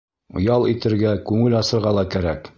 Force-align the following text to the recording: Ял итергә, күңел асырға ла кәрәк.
Ял 0.53 0.65
итергә, 0.71 1.13
күңел 1.29 1.61
асырға 1.61 1.95
ла 2.01 2.09
кәрәк. 2.17 2.47